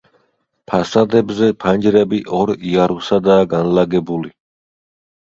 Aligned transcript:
ფასადებზე 0.69 1.49
ფანჯრები 1.63 2.21
ორ 2.37 2.53
იარუსადაა 2.71 3.45
განლაგებული. 3.53 4.33